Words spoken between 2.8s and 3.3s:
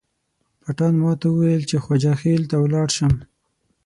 شم.